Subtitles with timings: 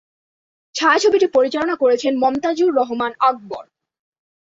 [0.75, 3.63] ছায়াছবিটি পরিচালনা করেছেন মনতাজুর রহমান আকবর।